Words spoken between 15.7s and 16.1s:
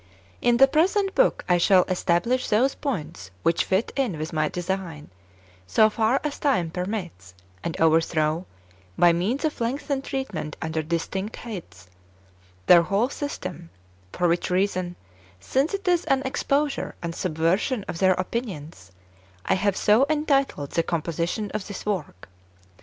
it is